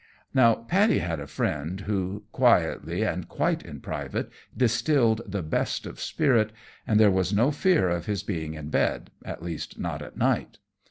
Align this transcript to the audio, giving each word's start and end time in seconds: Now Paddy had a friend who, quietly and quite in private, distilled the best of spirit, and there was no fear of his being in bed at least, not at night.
Now 0.33 0.55
Paddy 0.55 0.97
had 0.97 1.19
a 1.19 1.27
friend 1.27 1.81
who, 1.81 2.23
quietly 2.31 3.03
and 3.03 3.27
quite 3.29 3.61
in 3.61 3.81
private, 3.81 4.31
distilled 4.57 5.21
the 5.27 5.43
best 5.43 5.85
of 5.85 5.99
spirit, 6.01 6.51
and 6.87 6.99
there 6.99 7.11
was 7.11 7.31
no 7.31 7.51
fear 7.51 7.87
of 7.87 8.07
his 8.07 8.23
being 8.23 8.55
in 8.55 8.71
bed 8.71 9.11
at 9.23 9.43
least, 9.43 9.77
not 9.77 10.01
at 10.01 10.17
night. 10.17 10.57